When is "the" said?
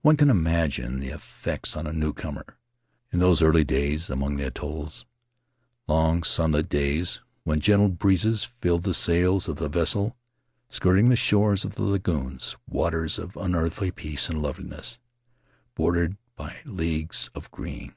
0.98-1.10, 4.34-4.48, 8.82-8.92, 9.58-9.68, 11.10-11.14, 11.76-11.84